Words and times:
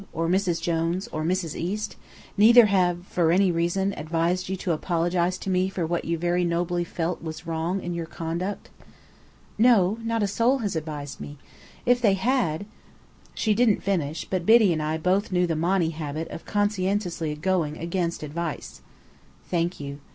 Or 0.13 0.27
Mrs. 0.27 0.59
Jones 0.59 1.07
or 1.09 1.21
Mrs. 1.23 1.55
East? 1.55 1.95
Neither 2.35 2.65
have 2.65 3.05
for 3.05 3.31
any 3.31 3.51
reason 3.51 3.93
advised 3.93 4.49
you 4.49 4.55
to 4.55 4.71
apologize 4.71 5.37
to 5.37 5.49
me 5.51 5.69
for 5.69 5.85
what 5.85 6.05
you 6.05 6.17
very 6.17 6.43
nobly 6.43 6.83
felt 6.83 7.21
was 7.21 7.45
wrong 7.45 7.83
in 7.83 7.93
your 7.93 8.07
conduct?" 8.07 8.71
"No. 9.59 9.99
Not 10.01 10.23
a 10.23 10.27
soul 10.27 10.57
has 10.65 10.75
advised 10.75 11.21
me. 11.21 11.37
If 11.85 12.01
they 12.01 12.15
had" 12.15 12.65
She 13.35 13.53
didn't 13.53 13.83
finish, 13.83 14.25
but 14.25 14.43
Biddy 14.43 14.73
and 14.73 14.81
I 14.81 14.97
both 14.97 15.31
knew 15.31 15.45
the 15.45 15.55
Monny 15.55 15.91
habit 15.91 16.27
of 16.29 16.45
conscientiously 16.45 17.35
going 17.35 17.77
against 17.77 18.23
advice. 18.23 18.81
"Thank 19.51 19.79
you. 19.79 19.99